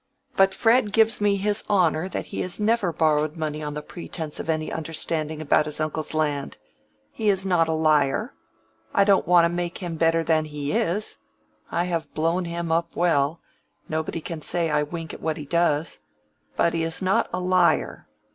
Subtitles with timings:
[0.35, 4.39] "But Fred gives me his honor that he has never borrowed money on the pretence
[4.39, 6.57] of any understanding about his uncle's land.
[7.11, 8.33] He is not a liar.
[8.95, 11.17] I don't want to make him better than he is.
[11.69, 15.99] I have blown him up well—nobody can say I wink at what he does.
[16.57, 18.07] But he is not a liar.